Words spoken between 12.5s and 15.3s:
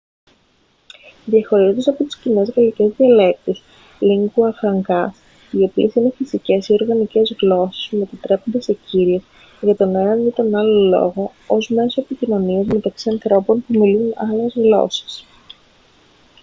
μεταξύ ανθρώπων που μιλούν άλλες γλώσσες